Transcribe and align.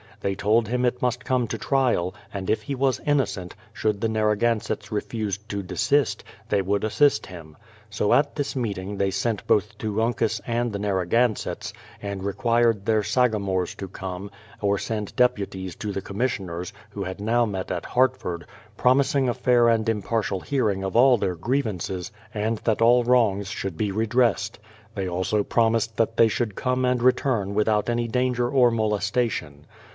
They 0.21 0.35
told 0.35 0.67
him 0.67 0.83
it 0.85 1.01
must 1.01 1.25
come 1.25 1.47
to 1.47 1.57
trial, 1.59 2.13
and 2.33 2.47
if 2.49 2.63
he 2.63 2.73
was 2.75 2.99
innocent, 3.05 3.55
should 3.73 4.01
the 4.01 4.09
Narragansetts 4.09 4.91
refuse 4.91 5.37
to 5.49 5.63
desist, 5.63 6.23
they 6.49 6.61
would 6.61 6.83
assist 6.83 7.27
him. 7.27 7.55
So 7.89 8.13
at 8.13 8.35
this 8.35 8.55
meeting 8.55 8.97
they 8.97 9.11
sent 9.11 9.45
both 9.47 9.77
to 9.79 10.01
Uncas 10.01 10.39
and 10.45 10.71
the 10.73 10.79
Narragansetts, 10.79 11.71
and 12.01 12.23
required 12.23 12.85
their 12.85 13.01
sagamores 13.03 13.75
to 13.75 13.87
come, 13.87 14.29
or 14.59 14.77
send 14.79 15.15
deputies 15.15 15.75
to 15.77 15.91
the 15.91 16.01
commis 16.01 16.31
sioners, 16.37 16.71
who 16.91 17.03
had 17.03 17.19
now 17.19 17.45
met 17.45 17.71
at 17.71 17.85
Hartford, 17.85 18.45
promising 18.77 19.29
a 19.29 19.33
fair 19.35 19.69
and 19.69 19.87
impartial 19.89 20.39
hearing 20.39 20.83
of 20.83 20.95
all 20.95 21.17
their 21.17 21.35
grievances, 21.35 22.11
and 22.31 22.57
that 22.59 22.81
all 22.81 23.03
wrongs 23.03 23.49
should 23.49 23.77
be 23.77 23.91
redressed. 23.91 24.57
They 24.93 25.07
also 25.07 25.43
promised 25.43 25.97
that 25.97 26.17
they 26.17 26.27
should 26.27 26.55
come 26.55 26.85
and 26.85 27.01
return 27.01 27.55
without 27.55 27.89
any 27.89 28.07
danger 28.07 28.49
or 28.49 28.69
molestation. 28.69 29.65